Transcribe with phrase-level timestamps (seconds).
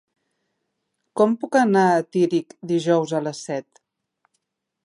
[1.21, 3.83] Com puc anar a Tírig dijous a les set?